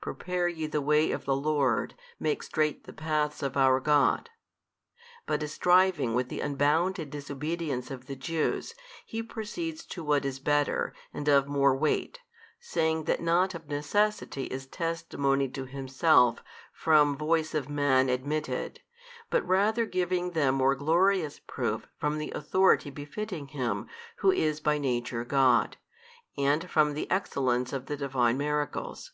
Prepare 0.00 0.48
ye 0.48 0.66
the 0.66 0.80
way 0.80 1.12
of 1.12 1.26
the 1.26 1.36
Lord, 1.36 1.94
make 2.18 2.42
straight 2.42 2.82
the 2.86 2.92
paths 2.92 3.40
of 3.40 3.56
our 3.56 3.78
God) 3.78 4.30
but 5.26 5.44
as 5.44 5.52
striving 5.52 6.12
with 6.12 6.28
the 6.28 6.40
unbounded 6.40 7.08
disobedience 7.10 7.88
of 7.92 8.06
the 8.06 8.16
Jews 8.16 8.74
He 9.06 9.22
proceeds 9.22 9.84
to 9.86 10.02
what 10.02 10.24
is 10.24 10.40
better 10.40 10.92
and 11.14 11.28
of 11.28 11.46
more 11.46 11.76
weight, 11.76 12.18
saying 12.58 13.04
that 13.04 13.22
not 13.22 13.54
of 13.54 13.68
necessity 13.68 14.46
is 14.46 14.66
testimony 14.66 15.48
to 15.50 15.66
Himself 15.66 16.42
from 16.72 17.16
voice 17.16 17.54
of 17.54 17.68
man 17.68 18.08
admitted, 18.08 18.80
but 19.30 19.46
rather 19.46 19.86
giving 19.86 20.32
them 20.32 20.56
more 20.56 20.74
glorious 20.74 21.38
proof 21.46 21.86
from 21.96 22.18
the 22.18 22.32
Authority 22.32 22.90
befitting 22.90 23.46
Him 23.46 23.86
Who 24.16 24.32
is 24.32 24.58
by 24.58 24.78
Nature 24.78 25.24
God, 25.24 25.76
and 26.36 26.68
from 26.68 26.94
the 26.94 27.08
Excellence 27.08 27.72
of 27.72 27.86
the 27.86 27.96
Divine 27.96 28.36
Miracles. 28.36 29.12